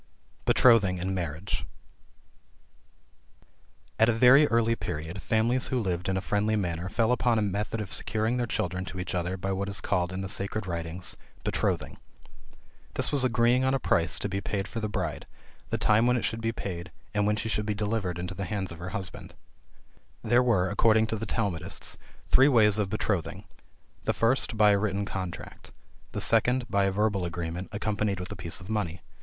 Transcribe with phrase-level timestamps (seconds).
[0.45, 1.63] BETROTHING AND MARRIAGE.
[3.99, 7.43] At a very early period, families who lived in a friendly manner, fell upon a
[7.43, 10.65] method of securing their children to each other by what is called in the sacred
[10.65, 11.97] writings Betrothing.
[12.95, 15.27] This was agreeing on a price to be paid for the bride,
[15.69, 18.45] the time when it should be paid, and when she should be delivered into the
[18.45, 19.35] hands of her husband.
[20.23, 23.43] There were, according to the Talmudists, three ways of betrothing.
[24.05, 25.71] The first by a written contract.
[26.13, 29.03] The second, by a verbal agreement, accompanied with a piece of money.